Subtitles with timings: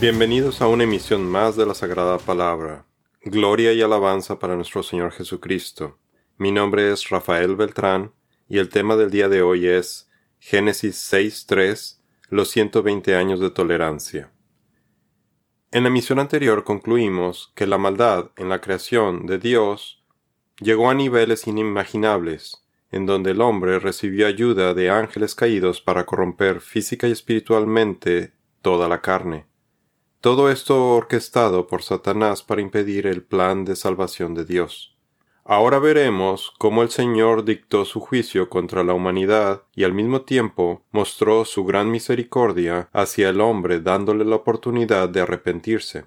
[0.00, 2.86] Bienvenidos a una emisión más de la Sagrada Palabra.
[3.24, 5.98] Gloria y alabanza para nuestro Señor Jesucristo.
[6.36, 8.12] Mi nombre es Rafael Beltrán
[8.48, 10.08] y el tema del día de hoy es
[10.38, 14.30] Génesis 6.3, los 120 años de tolerancia.
[15.72, 20.04] En la misión anterior concluimos que la maldad en la creación de Dios
[20.60, 26.60] llegó a niveles inimaginables, en donde el hombre recibió ayuda de ángeles caídos para corromper
[26.60, 29.47] física y espiritualmente toda la carne.
[30.20, 34.96] Todo esto orquestado por Satanás para impedir el plan de salvación de Dios.
[35.44, 40.82] Ahora veremos cómo el Señor dictó su juicio contra la humanidad y al mismo tiempo
[40.90, 46.06] mostró su gran misericordia hacia el hombre dándole la oportunidad de arrepentirse.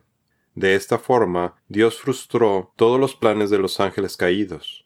[0.55, 4.85] De esta forma, Dios frustró todos los planes de los ángeles caídos.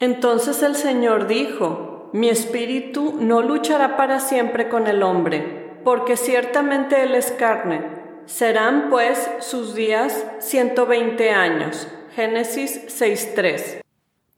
[0.00, 7.02] Entonces el Señor dijo, Mi espíritu no luchará para siempre con el hombre, porque ciertamente
[7.02, 8.03] él es carne.
[8.26, 11.86] Serán pues sus días ciento veinte años.
[12.14, 13.82] Génesis 6.3.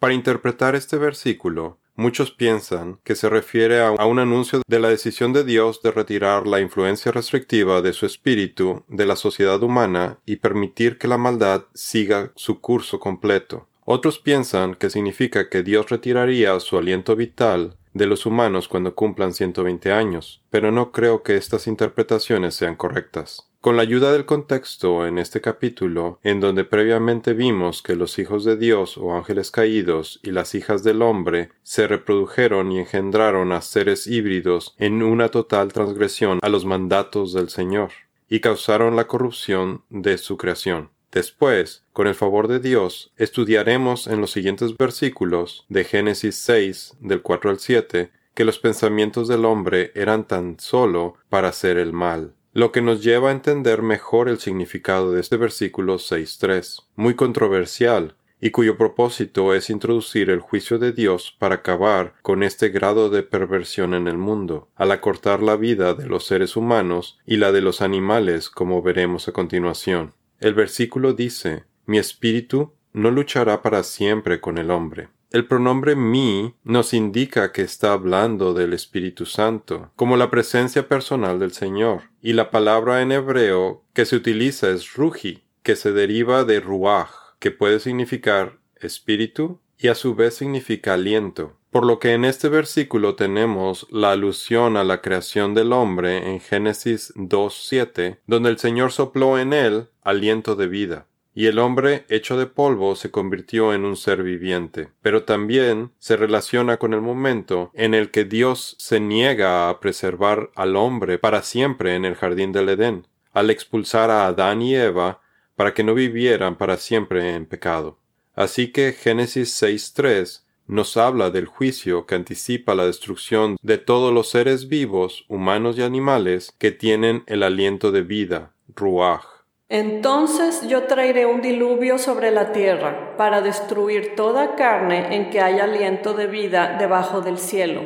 [0.01, 5.33] Para interpretar este versículo, muchos piensan que se refiere a un anuncio de la decisión
[5.33, 10.37] de Dios de retirar la influencia restrictiva de su espíritu de la sociedad humana y
[10.37, 13.69] permitir que la maldad siga su curso completo.
[13.85, 19.33] Otros piensan que significa que Dios retiraría su aliento vital de los humanos cuando cumplan
[19.33, 23.46] 120 años, pero no creo que estas interpretaciones sean correctas.
[23.61, 28.45] Con la ayuda del contexto en este capítulo, en donde previamente vimos que los hijos
[28.45, 33.63] de Dios o ángeles caídos y las hijas del hombre se reprodujeron y engendraron a
[33.63, 37.91] seres híbridos en una total transgresión a los mandatos del Señor,
[38.29, 40.91] y causaron la corrupción de su creación.
[41.11, 47.23] Después, con el favor de Dios, estudiaremos en los siguientes versículos de Génesis 6 del
[47.23, 52.36] 4 al 7 que los pensamientos del hombre eran tan solo para hacer el mal
[52.57, 58.17] lo que nos lleva a entender mejor el significado de este versículo 6.3, muy controversial,
[58.41, 63.23] y cuyo propósito es introducir el juicio de Dios para acabar con este grado de
[63.23, 67.61] perversión en el mundo, al acortar la vida de los seres humanos y la de
[67.61, 70.15] los animales, como veremos a continuación.
[70.41, 75.11] El versículo dice, Mi espíritu no luchará para siempre con el hombre.
[75.37, 81.39] El pronombre mi nos indica que está hablando del Espíritu Santo, como la presencia personal
[81.39, 86.45] del Señor, y la palabra en hebreo que se utiliza es ruji, que se deriva
[86.45, 91.59] de ruach, que puede significar espíritu y a su vez significa aliento.
[91.69, 96.41] Por lo que en este versículo tenemos la alusión a la creación del hombre en
[96.41, 102.39] Génesis 2.7, donde el Señor sopló en él aliento de vida y el hombre hecho
[102.39, 104.89] de polvo se convirtió en un ser viviente.
[105.03, 110.51] Pero también se relaciona con el momento en el que Dios se niega a preservar
[110.55, 115.21] al hombre para siempre en el jardín del Edén, al expulsar a Adán y Eva
[115.57, 117.99] para que no vivieran para siempre en pecado.
[118.35, 124.31] Así que Génesis 6.3 nos habla del juicio que anticipa la destrucción de todos los
[124.31, 129.36] seres vivos, humanos y animales, que tienen el aliento de vida, ruach.
[129.69, 135.65] Entonces yo traeré un diluvio sobre la tierra para destruir toda carne en que haya
[135.65, 137.83] aliento de vida debajo del cielo.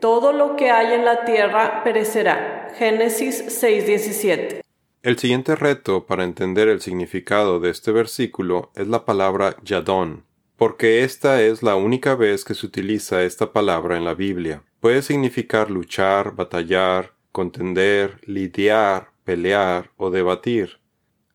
[0.00, 2.68] Todo lo que hay en la tierra perecerá.
[2.78, 4.60] Génesis 6:17.
[5.02, 10.24] El siguiente reto para entender el significado de este versículo es la palabra yadón,
[10.56, 14.62] porque esta es la única vez que se utiliza esta palabra en la Biblia.
[14.78, 20.83] Puede significar luchar, batallar, contender, lidiar, pelear o debatir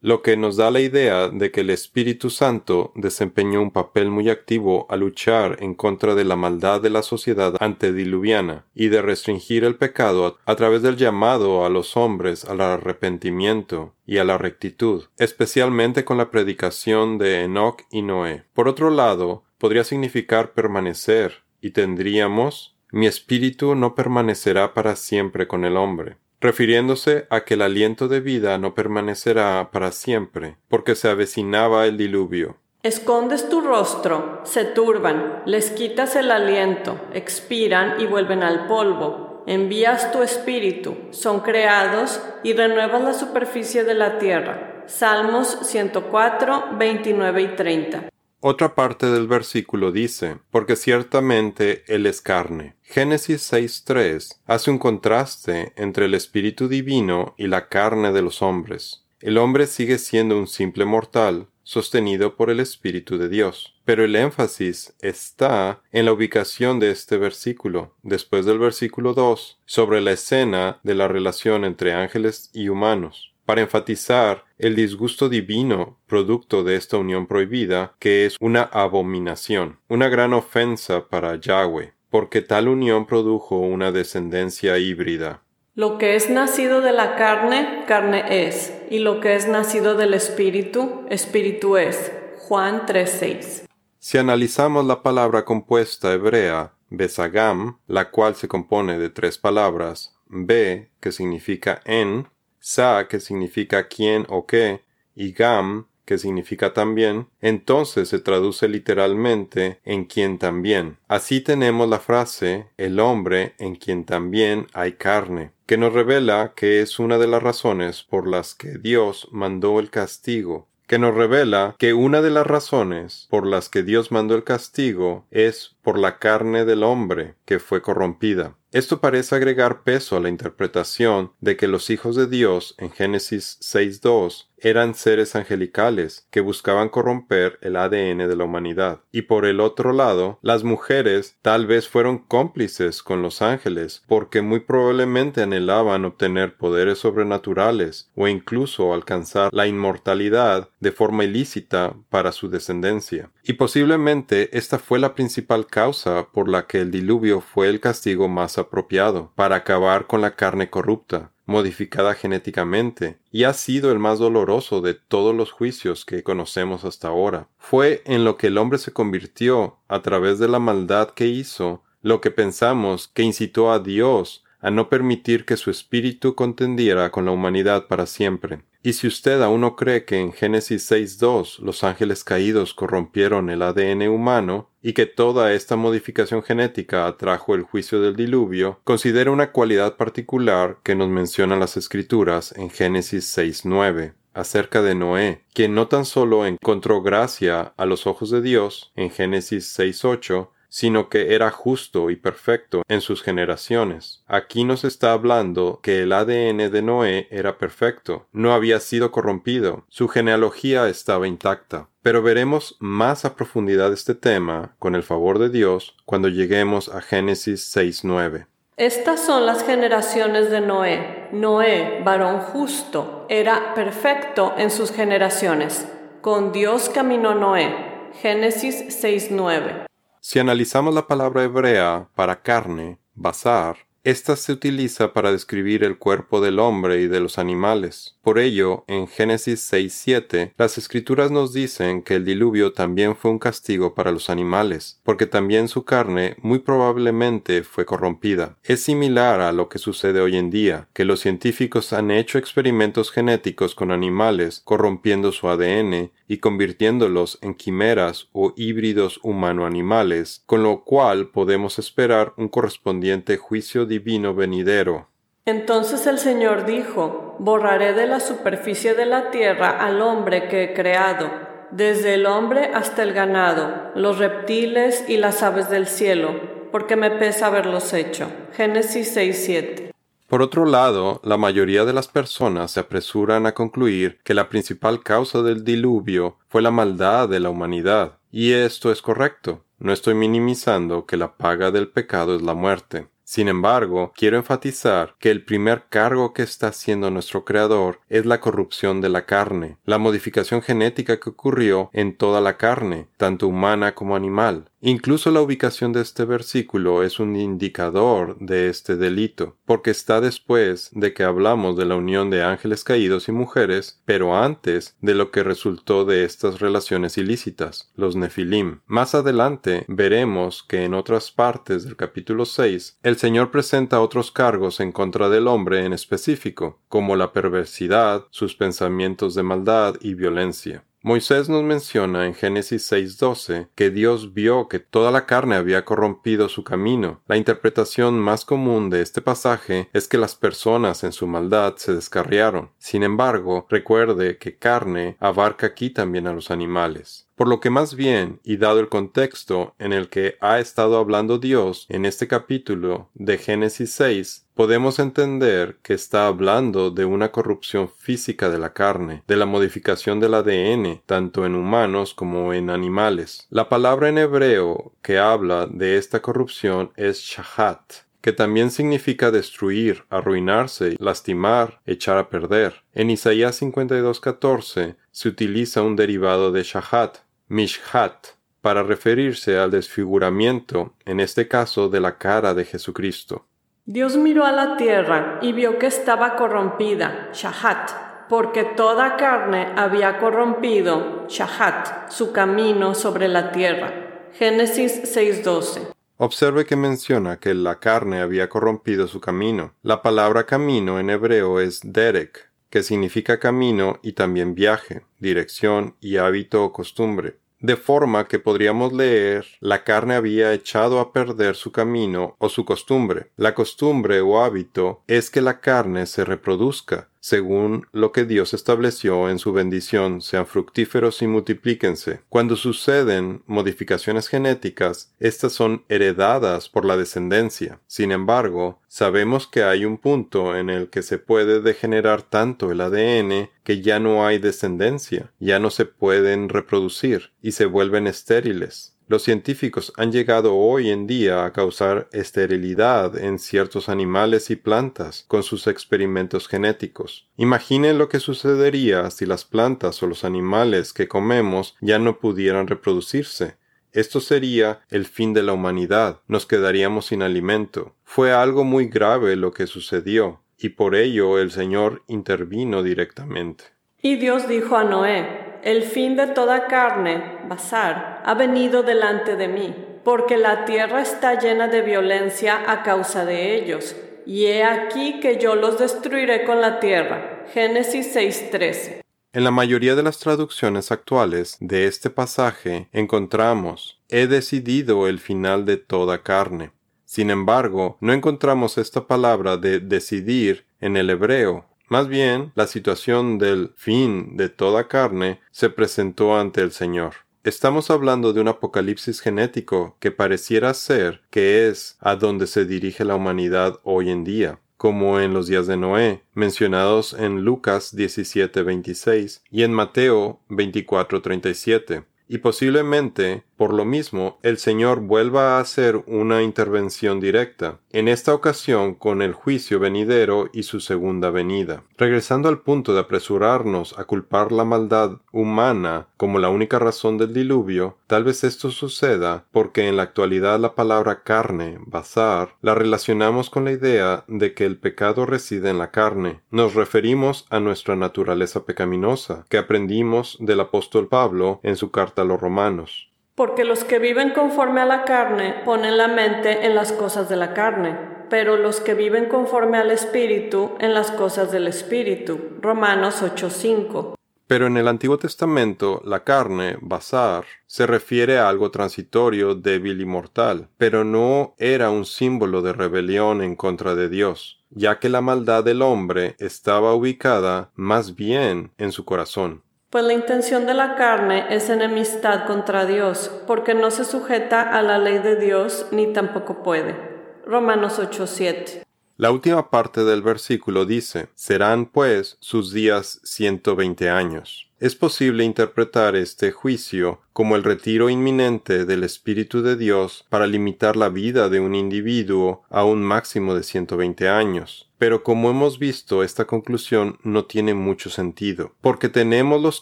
[0.02, 4.30] lo que nos da la idea de que el Espíritu Santo desempeñó un papel muy
[4.30, 9.64] activo a luchar en contra de la maldad de la sociedad antediluviana y de restringir
[9.66, 15.06] el pecado a través del llamado a los hombres al arrepentimiento y a la rectitud,
[15.18, 18.46] especialmente con la predicación de Enoch y Noé.
[18.53, 25.66] Por otro lado, podría significar permanecer, y tendríamos mi espíritu no permanecerá para siempre con
[25.66, 31.09] el hombre refiriéndose a que el aliento de vida no permanecerá para siempre, porque se
[31.09, 32.58] avecinaba el diluvio.
[32.82, 39.44] Escondes tu rostro, se turban, les quitas el aliento, expiran y vuelven al polvo.
[39.47, 44.84] Envías tu espíritu, son creados y renuevas la superficie de la tierra.
[44.85, 48.09] Salmos 104, 29 y 30.
[48.41, 52.76] Otra parte del versículo dice, porque ciertamente Él es carne.
[52.84, 59.03] Génesis 6.3 hace un contraste entre el Espíritu Divino y la carne de los hombres.
[59.20, 63.76] El hombre sigue siendo un simple mortal, sostenido por el Espíritu de Dios.
[63.84, 70.00] Pero el énfasis está en la ubicación de este versículo, después del versículo 2, sobre
[70.00, 73.34] la escena de la relación entre ángeles y humanos.
[73.46, 80.09] para enfatizar el disgusto divino producto de esta unión prohibida, que es una abominación, una
[80.09, 85.44] gran ofensa para Yahweh, porque tal unión produjo una descendencia híbrida.
[85.76, 90.14] Lo que es nacido de la carne, carne es, y lo que es nacido del
[90.14, 92.11] espíritu, espíritu es.
[92.40, 93.66] Juan 3:6.
[93.97, 100.90] Si analizamos la palabra compuesta hebrea, besagam, la cual se compone de tres palabras, be,
[101.00, 102.28] que significa en,
[102.59, 104.82] sa, que significa quién o qué,
[105.16, 110.97] y gam, que significa también, entonces se traduce literalmente en quien también.
[111.08, 116.82] Así tenemos la frase el hombre en quien también hay carne, que nos revela que
[116.82, 121.76] es una de las razones por las que Dios mandó el castigo que nos revela
[121.78, 126.17] que una de las razones por las que Dios mandó el castigo es por la
[126.17, 128.56] carne del hombre que fue corrompida.
[128.72, 133.58] Esto parece agregar peso a la interpretación de que los hijos de Dios en Génesis
[133.62, 139.02] 6.2 eran seres angelicales que buscaban corromper el ADN de la humanidad.
[139.12, 144.42] Y por el otro lado, las mujeres tal vez fueron cómplices con los ángeles porque
[144.42, 152.32] muy probablemente anhelaban obtener poderes sobrenaturales o incluso alcanzar la inmortalidad de forma ilícita para
[152.32, 153.32] su descendencia.
[153.44, 158.28] Y posiblemente esta fue la principal causa por la que el diluvio fue el castigo
[158.28, 164.20] más apropiado para acabar con la carne corrupta modificada genéticamente, y ha sido el más
[164.20, 167.47] doloroso de todos los juicios que conocemos hasta ahora.
[167.58, 171.84] Fue en lo que el hombre se convirtió a través de la maldad que hizo,
[172.02, 177.26] lo que pensamos que incitó a Dios a no permitir que su espíritu contendiera con
[177.26, 178.61] la humanidad para siempre.
[178.81, 183.61] Y si usted aún no cree que en Génesis 6.2 los ángeles caídos corrompieron el
[183.61, 189.52] ADN humano y que toda esta modificación genética atrajo el juicio del diluvio, considere una
[189.52, 195.87] cualidad particular que nos mencionan las escrituras en Génesis 6.9 acerca de Noé, quien no
[195.87, 201.52] tan solo encontró gracia a los ojos de Dios en Génesis 6.8, sino que era
[201.52, 204.24] justo y perfecto en sus generaciones.
[204.28, 209.86] Aquí nos está hablando que el ADN de Noé era perfecto, no había sido corrompido,
[209.90, 211.90] su genealogía estaba intacta.
[212.02, 217.02] Pero veremos más a profundidad este tema, con el favor de Dios, cuando lleguemos a
[217.02, 218.46] Génesis 6.9.
[218.78, 221.28] Estas son las generaciones de Noé.
[221.34, 225.86] Noé, varón justo, era perfecto en sus generaciones.
[226.22, 227.76] Con Dios caminó Noé.
[228.22, 229.89] Génesis 6.9.
[230.22, 236.42] Si analizamos la palabra hebrea para carne, basar, esta se utiliza para describir el cuerpo
[236.42, 238.18] del hombre y de los animales.
[238.22, 243.40] Por ello, en Génesis 6.7, las escrituras nos dicen que el diluvio también fue un
[243.40, 248.58] castigo para los animales, porque también su carne muy probablemente fue corrompida.
[248.64, 253.12] Es similar a lo que sucede hoy en día, que los científicos han hecho experimentos
[253.12, 260.84] genéticos con animales, corrompiendo su ADN y convirtiéndolos en quimeras o híbridos humano-animales, con lo
[260.86, 265.10] cual podemos esperar un correspondiente juicio divino venidero.
[265.46, 270.74] Entonces el Señor dijo, borraré de la superficie de la tierra al hombre que he
[270.75, 271.32] creado,
[271.72, 277.10] desde el hombre hasta el ganado, los reptiles y las aves del cielo, porque me
[277.10, 278.32] pesa haberlos hecho.
[278.56, 279.88] Génesis 6:7.
[280.30, 285.02] Por otro lado, la mayoría de las personas se apresuran a concluir que la principal
[285.02, 289.64] causa del diluvio fue la maldad de la humanidad, y esto es correcto.
[289.80, 293.08] No estoy minimizando que la paga del pecado es la muerte.
[293.24, 298.40] Sin embargo, quiero enfatizar que el primer cargo que está haciendo nuestro Creador es la
[298.40, 303.96] corrupción de la carne, la modificación genética que ocurrió en toda la carne, tanto humana
[303.96, 304.69] como animal.
[304.82, 310.90] Incluso la ubicación de este versículo es un indicador de este delito, porque está después
[310.94, 315.32] de que hablamos de la unión de ángeles caídos y mujeres, pero antes de lo
[315.32, 318.80] que resultó de estas relaciones ilícitas, los nefilim.
[318.88, 324.80] Más adelante veremos que en otras partes del capítulo 6 el Señor presenta otros cargos
[324.80, 330.86] en contra del hombre en específico, como la perversidad, sus pensamientos de maldad y violencia.
[331.10, 336.50] Moisés nos menciona en Génesis 6:12 que Dios vio que toda la carne había corrompido
[336.50, 337.24] su camino.
[337.28, 341.96] La interpretación más común de este pasaje es que las personas en su maldad se
[341.96, 342.70] descarriaron.
[342.78, 347.29] Sin embargo, recuerde que carne abarca aquí también a los animales.
[347.39, 351.38] Por lo que más bien, y dado el contexto en el que ha estado hablando
[351.38, 357.88] Dios en este capítulo de Génesis 6, podemos entender que está hablando de una corrupción
[357.88, 363.48] física de la carne, de la modificación del ADN, tanto en humanos como en animales.
[363.50, 367.79] La palabra en hebreo que habla de esta corrupción es shahat,
[368.19, 372.84] que también significa destruir, arruinarse, lastimar, echar a perder.
[372.93, 377.19] En Isaías 52:14 se utiliza un derivado de shahat,
[377.50, 378.27] mishhat,
[378.62, 383.46] para referirse al desfiguramiento, en este caso de la cara de Jesucristo.
[383.86, 387.89] Dios miró a la tierra y vio que estaba corrompida, shahat,
[388.29, 394.27] porque toda carne había corrompido, shahat, su camino sobre la tierra.
[394.34, 395.91] Génesis 6:12.
[396.18, 399.74] Observe que menciona que la carne había corrompido su camino.
[399.82, 406.18] La palabra camino en hebreo es derek, que significa camino y también viaje, dirección y
[406.18, 407.38] hábito o costumbre.
[407.62, 412.64] De forma que podríamos leer la carne había echado a perder su camino o su
[412.64, 413.32] costumbre.
[413.36, 419.30] La costumbre o hábito es que la carne se reproduzca, según lo que Dios estableció
[419.30, 422.22] en su bendición, sean fructíferos y multiplíquense.
[422.30, 427.80] Cuando suceden modificaciones genéticas, estas son heredadas por la descendencia.
[427.88, 432.82] Sin embargo, sabemos que hay un punto en el que se puede degenerar tanto el
[432.82, 438.96] ADN que ya no hay descendencia, ya no se pueden reproducir y se vuelven estériles.
[439.10, 445.25] Los científicos han llegado hoy en día a causar esterilidad en ciertos animales y plantas
[445.28, 447.28] con sus experimentos genéticos.
[447.36, 452.68] Imaginen lo que sucedería si las plantas o los animales que comemos ya no pudieran
[452.68, 453.58] reproducirse.
[453.94, 457.96] Esto sería el fin de la humanidad, nos quedaríamos sin alimento.
[458.04, 463.63] Fue algo muy grave lo que sucedió, y por ello el Señor intervino directamente.
[464.00, 469.48] Y Dios dijo a Noé, el fin de toda carne, Basar, ha venido delante de
[469.48, 475.20] mí, porque la tierra está llena de violencia a causa de ellos, y he aquí
[475.20, 477.46] que yo los destruiré con la tierra.
[477.54, 479.01] Génesis 6:13.
[479.32, 485.66] En la mayoría de las traducciones actuales de este pasaje encontramos he decidido el final
[485.66, 486.72] de toda carne.
[487.06, 493.38] Sin embargo, no encontramos esta palabra de decidir en el hebreo, más bien, la situación
[493.38, 497.13] del fin de toda carne se presentó ante el Señor.
[497.43, 503.05] Estamos hablando de un apocalipsis genético que pareciera ser que es a donde se dirige
[503.05, 509.41] la humanidad hoy en día, como en los días de Noé, mencionados en Lucas 17:26
[509.50, 516.44] y en Mateo 24:37, y posiblemente por lo mismo, el Señor vuelva a hacer una
[516.44, 521.84] intervención directa, en esta ocasión con el juicio venidero y su segunda venida.
[522.00, 527.34] Regresando al punto de apresurarnos a culpar la maldad humana como la única razón del
[527.34, 533.50] diluvio, tal vez esto suceda porque en la actualidad la palabra carne, bazar, la relacionamos
[533.50, 536.39] con la idea de que el pecado reside en la carne.
[536.51, 542.25] Nos referimos a nuestra naturaleza pecaminosa, que aprendimos del apóstol Pablo en su carta a
[542.25, 546.91] los romanos porque los que viven conforme a la carne ponen la mente en las
[546.91, 551.68] cosas de la carne, pero los que viven conforme al Espíritu en las cosas del
[551.68, 552.40] Espíritu.
[552.62, 554.16] Romanos 8:5.
[554.50, 560.06] Pero en el Antiguo Testamento la carne, basar, se refiere a algo transitorio, débil y
[560.06, 565.22] mortal, pero no era un símbolo de rebelión en contra de Dios, ya que la
[565.22, 569.62] maldad del hombre estaba ubicada más bien en su corazón.
[569.92, 574.84] Pues la intención de la carne es enemistad contra Dios, porque no se sujeta a
[574.84, 577.09] la ley de Dios ni tampoco puede.
[577.50, 578.84] Romanos 8:7.
[579.18, 584.69] La última parte del versículo dice, serán pues sus días ciento veinte años.
[584.80, 590.96] Es posible interpretar este juicio como el retiro inminente del Espíritu de Dios para limitar
[590.96, 594.90] la vida de un individuo a un máximo de 120 años.
[594.98, 599.82] Pero como hemos visto, esta conclusión no tiene mucho sentido, porque tenemos los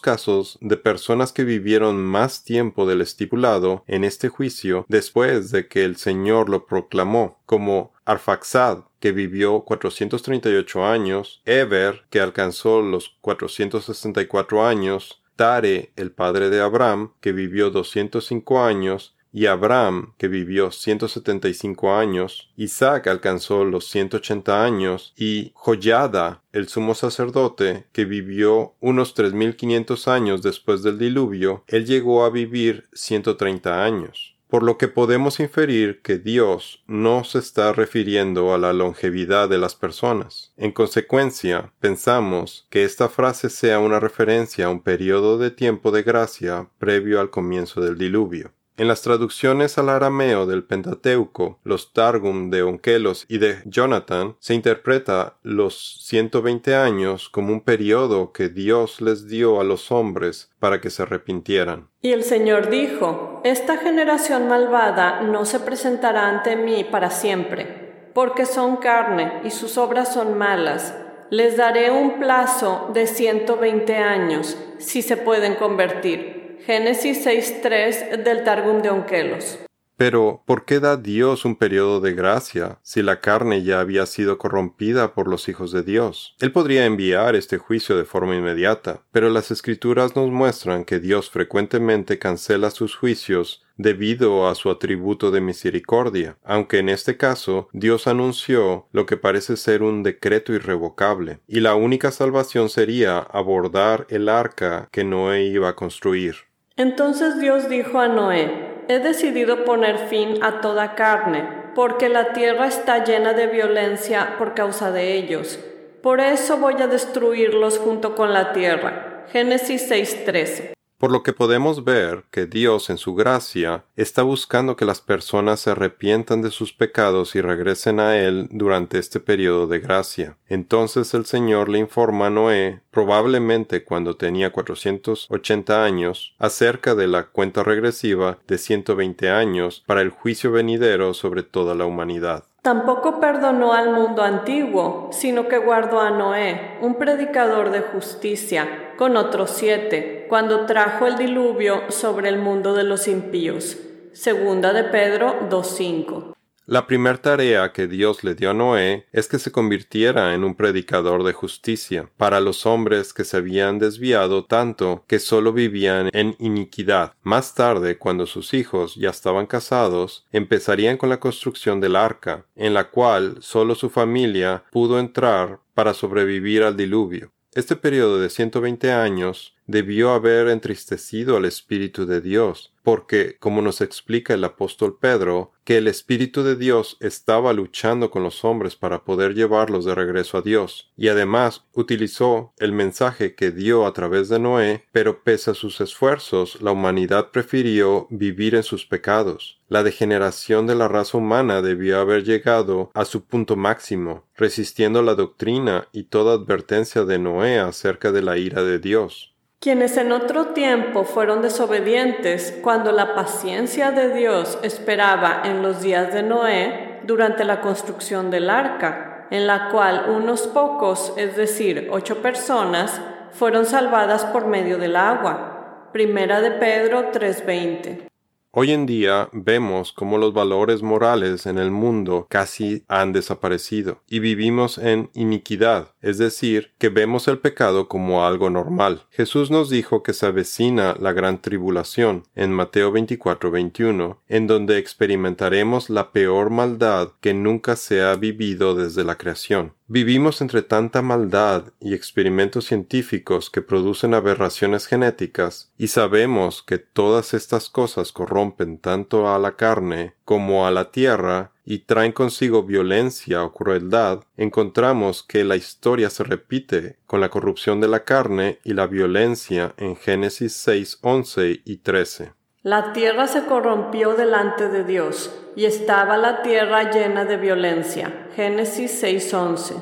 [0.00, 5.84] casos de personas que vivieron más tiempo del estipulado en este juicio después de que
[5.84, 14.66] el Señor lo proclamó, como Arfaxad, que vivió 438 años, Eber, que alcanzó los 464
[14.66, 21.94] años, Tare, el padre de Abraham, que vivió 205 años, y Abraham, que vivió 175
[21.94, 30.08] años, Isaac alcanzó los 180 años, y Joyada, el sumo sacerdote, que vivió unos 3500
[30.08, 34.37] años después del diluvio, él llegó a vivir 130 años.
[34.48, 39.58] Por lo que podemos inferir que Dios no se está refiriendo a la longevidad de
[39.58, 40.52] las personas.
[40.56, 46.02] En consecuencia, pensamos que esta frase sea una referencia a un periodo de tiempo de
[46.02, 48.52] gracia previo al comienzo del diluvio.
[48.78, 54.54] En las traducciones al arameo del Pentateuco, los Targum de Onkelos y de Jonathan, se
[54.54, 60.80] interpreta los 120 años como un periodo que Dios les dio a los hombres para
[60.80, 61.88] que se arrepintieran.
[62.02, 68.46] Y el Señor dijo, Esta generación malvada no se presentará ante mí para siempre porque
[68.46, 70.92] son carne y sus obras son malas.
[71.30, 76.58] Les daré un plazo de 120 años, si se pueden convertir.
[76.66, 79.60] Génesis 6.3 del Targum de Onkelos.
[79.98, 84.38] Pero, ¿por qué da Dios un periodo de gracia si la carne ya había sido
[84.38, 86.36] corrompida por los hijos de Dios?
[86.38, 91.30] Él podría enviar este juicio de forma inmediata, pero las escrituras nos muestran que Dios
[91.30, 98.06] frecuentemente cancela sus juicios debido a su atributo de misericordia, aunque en este caso Dios
[98.06, 104.28] anunció lo que parece ser un decreto irrevocable, y la única salvación sería abordar el
[104.28, 106.36] arca que Noé iba a construir.
[106.76, 112.66] Entonces Dios dijo a Noé, he decidido poner fin a toda carne, porque la tierra
[112.66, 115.58] está llena de violencia por causa de ellos.
[116.02, 119.26] Por eso voy a destruirlos junto con la tierra.
[119.30, 120.77] Génesis 6:13.
[120.98, 125.60] Por lo que podemos ver que Dios en su gracia está buscando que las personas
[125.60, 130.36] se arrepientan de sus pecados y regresen a Él durante este periodo de gracia.
[130.48, 137.26] Entonces el Señor le informa a Noé, probablemente cuando tenía 480 años, acerca de la
[137.28, 142.47] cuenta regresiva de 120 años para el juicio venidero sobre toda la humanidad.
[142.62, 149.16] Tampoco perdonó al mundo antiguo, sino que guardó a Noé, un predicador de justicia, con
[149.16, 153.78] otros siete, cuando trajo el diluvio sobre el mundo de los impíos.
[154.12, 156.37] Segunda de Pedro 2.5.
[156.70, 160.54] La primera tarea que Dios le dio a Noé es que se convirtiera en un
[160.54, 166.36] predicador de justicia para los hombres que se habían desviado tanto que solo vivían en
[166.38, 167.14] iniquidad.
[167.22, 172.74] Más tarde, cuando sus hijos ya estaban casados, empezarían con la construcción del arca, en
[172.74, 177.32] la cual solo su familia pudo entrar para sobrevivir al diluvio.
[177.54, 183.82] Este periodo de 120 años debió haber entristecido al Espíritu de Dios, porque, como nos
[183.82, 189.04] explica el apóstol Pedro, que el Espíritu de Dios estaba luchando con los hombres para
[189.04, 194.30] poder llevarlos de regreso a Dios, y además utilizó el mensaje que dio a través
[194.30, 199.60] de Noé, pero pese a sus esfuerzos, la humanidad prefirió vivir en sus pecados.
[199.68, 205.14] La degeneración de la raza humana debió haber llegado a su punto máximo, resistiendo la
[205.14, 210.48] doctrina y toda advertencia de Noé acerca de la ira de Dios quienes en otro
[210.48, 217.44] tiempo fueron desobedientes cuando la paciencia de Dios esperaba en los días de Noé durante
[217.44, 223.00] la construcción del arca, en la cual unos pocos, es decir, ocho personas,
[223.32, 225.90] fueron salvadas por medio del agua.
[225.92, 228.08] Primera de Pedro 3:20.
[228.50, 234.20] Hoy en día vemos cómo los valores morales en el mundo casi han desaparecido y
[234.20, 239.02] vivimos en iniquidad, es decir, que vemos el pecado como algo normal.
[239.10, 245.90] Jesús nos dijo que se avecina la gran tribulación en Mateo 24-21, en donde experimentaremos
[245.90, 249.74] la peor maldad que nunca se ha vivido desde la creación.
[249.90, 257.32] Vivimos entre tanta maldad y experimentos científicos que producen aberraciones genéticas, y sabemos que todas
[257.32, 263.42] estas cosas corrompen tanto a la carne como a la tierra y traen consigo violencia
[263.42, 268.74] o crueldad, encontramos que la historia se repite con la corrupción de la carne y
[268.74, 272.37] la violencia en Génesis 6, 11 y 13.
[272.68, 278.28] La tierra se corrompió delante de Dios, y estaba la tierra llena de violencia.
[278.36, 279.74] Génesis 6:11.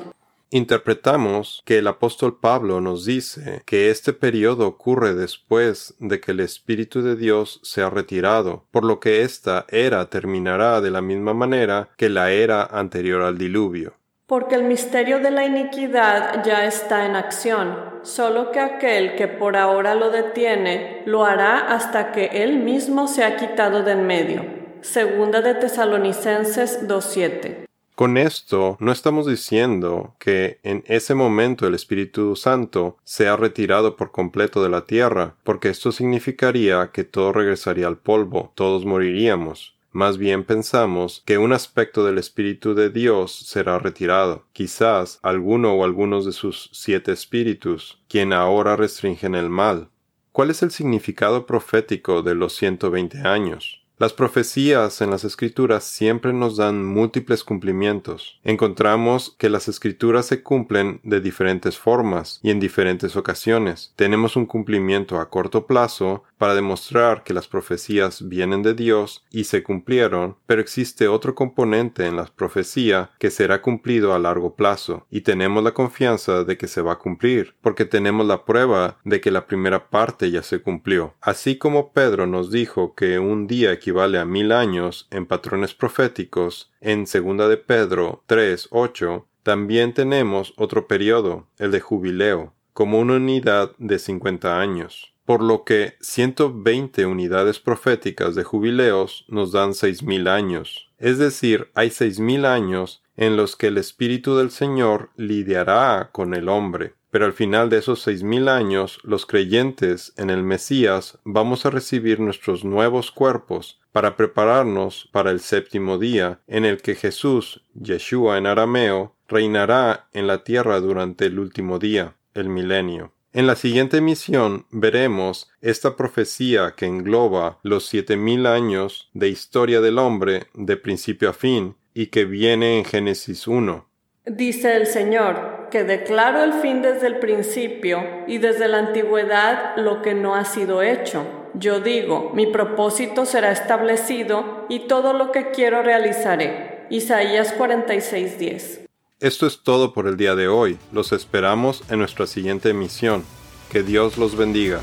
[0.50, 6.38] Interpretamos que el apóstol Pablo nos dice que este periodo ocurre después de que el
[6.38, 11.34] Espíritu de Dios se ha retirado, por lo que esta era terminará de la misma
[11.34, 13.94] manera que la era anterior al diluvio.
[14.26, 19.56] Porque el misterio de la iniquidad ya está en acción, solo que aquel que por
[19.56, 24.44] ahora lo detiene, lo hará hasta que él mismo se ha quitado de en medio.
[24.80, 27.66] Segunda de Tesalonicenses 2.7.
[27.94, 33.96] Con esto no estamos diciendo que en ese momento el Espíritu Santo se ha retirado
[33.96, 39.75] por completo de la tierra, porque esto significaría que todo regresaría al polvo, todos moriríamos.
[39.96, 45.84] Más bien pensamos que un aspecto del Espíritu de Dios será retirado, quizás alguno o
[45.84, 49.88] algunos de sus siete espíritus, quien ahora restringen el mal.
[50.32, 53.86] ¿Cuál es el significado profético de los 120 años?
[53.98, 58.38] Las profecías en las escrituras siempre nos dan múltiples cumplimientos.
[58.44, 63.94] Encontramos que las escrituras se cumplen de diferentes formas y en diferentes ocasiones.
[63.96, 69.44] Tenemos un cumplimiento a corto plazo para demostrar que las profecías vienen de Dios y
[69.44, 75.06] se cumplieron, pero existe otro componente en la profecía que será cumplido a largo plazo,
[75.10, 79.20] y tenemos la confianza de que se va a cumplir, porque tenemos la prueba de
[79.20, 81.14] que la primera parte ya se cumplió.
[81.20, 86.70] Así como Pedro nos dijo que un día equivale a mil años en patrones proféticos,
[86.80, 93.14] en segunda de Pedro 3, 8, también tenemos otro periodo, el de jubileo, como una
[93.14, 100.28] unidad de 50 años, por lo que 120 unidades proféticas de jubileos nos dan 6.000
[100.28, 100.88] años.
[100.98, 106.48] Es decir, hay 6.000 años en los que el Espíritu del Señor lidiará con el
[106.48, 106.94] hombre.
[107.10, 111.70] Pero al final de esos seis mil años, los creyentes en el Mesías vamos a
[111.70, 118.36] recibir nuestros nuevos cuerpos para prepararnos para el séptimo día, en el que Jesús, Yeshua
[118.36, 123.12] en arameo, reinará en la tierra durante el último día el milenio.
[123.36, 129.82] En la siguiente misión veremos esta profecía que engloba los siete mil años de historia
[129.82, 133.86] del hombre de principio a fin y que viene en Génesis 1.
[134.24, 140.00] Dice el Señor, que declaro el fin desde el principio y desde la antigüedad lo
[140.00, 141.26] que no ha sido hecho.
[141.52, 146.86] Yo digo, mi propósito será establecido y todo lo que quiero realizaré.
[146.88, 148.85] Isaías 46:10
[149.20, 150.78] esto es todo por el día de hoy.
[150.92, 153.24] Los esperamos en nuestra siguiente emisión.
[153.70, 154.80] Que Dios los bendiga.